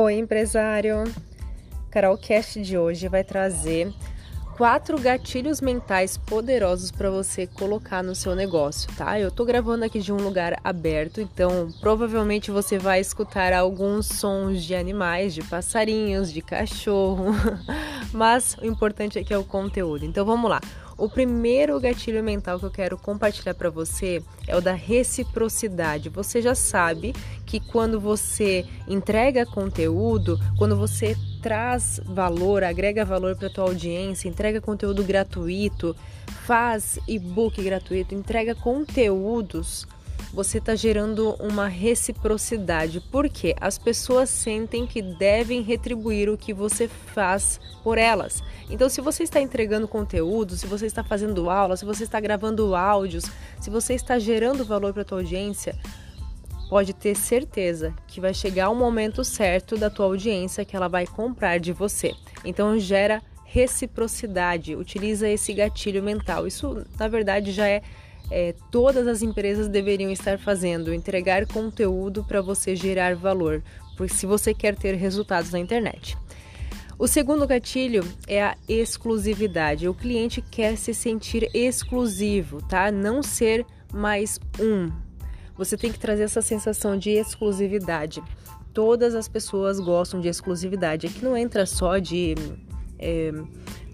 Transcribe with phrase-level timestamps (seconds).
[0.00, 1.12] Oi, empresário!
[1.90, 3.92] Carol Cast de hoje vai trazer
[4.56, 9.18] quatro gatilhos mentais poderosos para você colocar no seu negócio, tá?
[9.18, 14.62] Eu tô gravando aqui de um lugar aberto, então provavelmente você vai escutar alguns sons
[14.62, 17.34] de animais, de passarinhos, de cachorro,
[18.12, 20.04] mas o importante é que é o conteúdo.
[20.04, 20.60] Então vamos lá.
[20.98, 26.08] O primeiro gatilho mental que eu quero compartilhar para você é o da reciprocidade.
[26.08, 27.14] Você já sabe
[27.46, 34.60] que quando você entrega conteúdo, quando você traz valor, agrega valor para tua audiência, entrega
[34.60, 35.94] conteúdo gratuito,
[36.44, 39.86] faz e-book gratuito, entrega conteúdos
[40.32, 46.88] você está gerando uma reciprocidade, porque as pessoas sentem que devem retribuir o que você
[46.88, 48.42] faz por elas.
[48.68, 52.74] Então, se você está entregando conteúdo, se você está fazendo aula, se você está gravando
[52.74, 53.24] áudios,
[53.60, 55.74] se você está gerando valor para a tua audiência,
[56.68, 61.06] pode ter certeza que vai chegar o momento certo da tua audiência que ela vai
[61.06, 62.12] comprar de você.
[62.44, 66.46] Então, gera reciprocidade, utiliza esse gatilho mental.
[66.46, 67.82] Isso, na verdade, já é
[68.30, 73.62] é, todas as empresas deveriam estar fazendo, entregar conteúdo para você gerar valor,
[73.96, 76.16] porque se você quer ter resultados na internet.
[76.98, 79.88] O segundo gatilho é a exclusividade.
[79.88, 82.90] O cliente quer se sentir exclusivo, tá?
[82.90, 84.90] Não ser mais um.
[85.56, 88.20] Você tem que trazer essa sensação de exclusividade.
[88.74, 91.06] Todas as pessoas gostam de exclusividade.
[91.06, 92.34] Aqui não entra só de
[92.98, 93.32] é,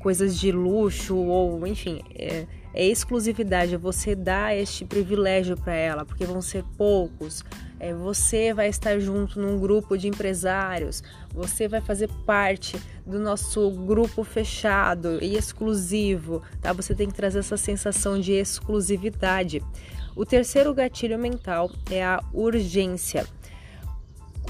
[0.00, 6.24] coisas de luxo ou, enfim, é, é exclusividade, você dar este privilégio para ela, porque
[6.24, 7.44] vão ser poucos.
[7.78, 13.70] É, você vai estar junto num grupo de empresários, você vai fazer parte do nosso
[13.70, 16.72] grupo fechado e exclusivo, tá?
[16.74, 19.62] Você tem que trazer essa sensação de exclusividade.
[20.14, 23.26] O terceiro gatilho mental é a urgência.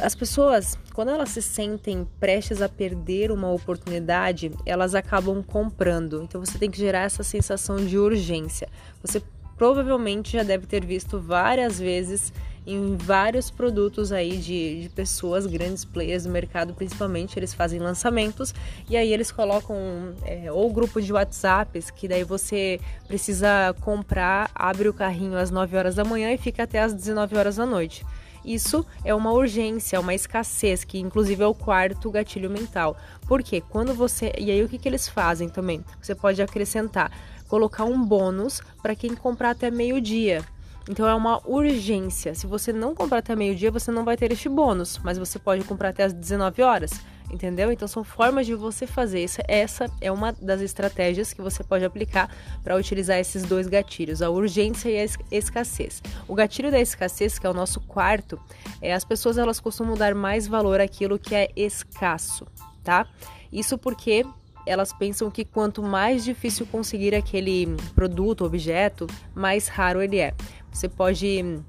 [0.00, 6.22] As pessoas, quando elas se sentem prestes a perder uma oportunidade, elas acabam comprando.
[6.22, 8.68] Então você tem que gerar essa sensação de urgência.
[9.02, 9.20] Você
[9.56, 12.32] provavelmente já deve ter visto várias vezes
[12.64, 18.54] em vários produtos aí de, de pessoas, grandes players do mercado, principalmente, eles fazem lançamentos
[18.90, 19.76] e aí eles colocam
[20.24, 25.76] é, ou grupo de WhatsApps que daí você precisa comprar, abre o carrinho às 9
[25.76, 28.04] horas da manhã e fica até às 19 horas da noite.
[28.44, 32.96] Isso é uma urgência, é uma escassez, que inclusive é o quarto gatilho mental.
[33.26, 34.32] Porque quando você.
[34.38, 35.84] E aí o que, que eles fazem também?
[36.00, 37.10] Você pode acrescentar,
[37.48, 40.44] colocar um bônus para quem comprar até meio-dia.
[40.88, 42.34] Então é uma urgência.
[42.34, 45.62] Se você não comprar até meio-dia, você não vai ter este bônus, mas você pode
[45.64, 46.92] comprar até as 19 horas
[47.30, 47.70] entendeu?
[47.70, 49.40] Então são formas de você fazer isso.
[49.46, 52.30] Essa é uma das estratégias que você pode aplicar
[52.62, 56.02] para utilizar esses dois gatilhos, a urgência e a escassez.
[56.26, 58.38] O gatilho da escassez, que é o nosso quarto,
[58.80, 62.46] é as pessoas elas costumam dar mais valor àquilo que é escasso,
[62.82, 63.06] tá?
[63.52, 64.24] Isso porque
[64.66, 70.34] elas pensam que quanto mais difícil conseguir aquele produto, objeto, mais raro ele é.
[70.70, 71.62] Você pode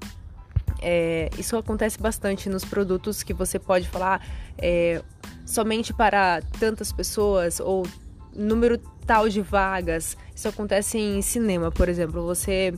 [0.82, 5.02] é, isso acontece bastante nos produtos que você pode falar é,
[5.44, 7.86] somente para tantas pessoas ou
[8.34, 10.16] número tal de vagas.
[10.34, 12.24] Isso acontece em cinema, por exemplo.
[12.24, 12.72] Você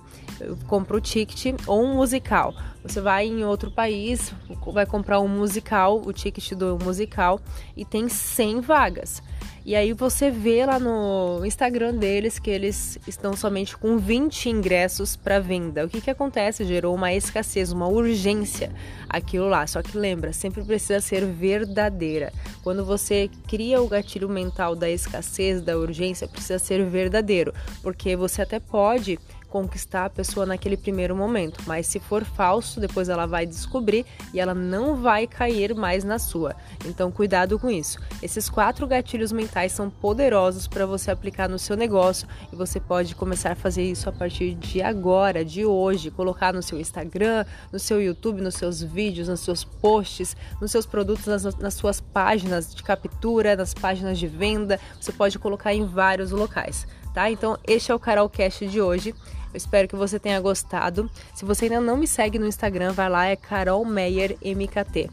[0.67, 2.55] compra o ticket ou um musical.
[2.83, 4.33] Você vai em outro país,
[4.73, 7.41] vai comprar um musical, o ticket do musical,
[7.77, 9.23] e tem 100 vagas.
[9.65, 15.15] E aí você vê lá no Instagram deles que eles estão somente com 20 ingressos
[15.15, 15.85] para venda.
[15.85, 16.65] O que, que acontece?
[16.65, 18.73] Gerou uma escassez, uma urgência
[19.09, 19.65] aquilo lá.
[19.67, 22.33] Só que lembra, sempre precisa ser verdadeira.
[22.65, 28.43] Quando você cria o gatilho mental da escassez, da urgência, precisa ser verdadeiro, porque você
[28.43, 29.19] até pode
[29.53, 34.41] conquistar a pessoa naquele primeiro momento, mas se for falso, depois ela vai descobrir e
[34.41, 36.57] ela não vai cair mais na sua.
[36.87, 37.99] Então, cuidado com isso.
[38.23, 43.15] Esses quatro gatilhos mentais são poderosos para você aplicar no seu negócio e você pode
[43.15, 47.79] começar a fazer isso a partir de agora, de hoje, colocar no seu Instagram, no
[47.79, 52.75] seu YouTube, nos seus vídeos, nos seus posts, nos seus produtos, nas, nas suas páginas
[52.75, 54.81] de captura, nas páginas de venda.
[54.99, 57.31] Você pode colocar em vários locais tá?
[57.31, 59.15] Então, este é o Carol Cast de hoje.
[59.53, 61.11] Eu espero que você tenha gostado.
[61.35, 65.11] Se você ainda não me segue no Instagram, vai lá, é Carol Meyer MKT.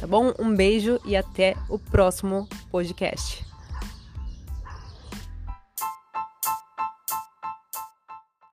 [0.00, 0.32] Tá bom?
[0.38, 3.51] Um beijo e até o próximo podcast.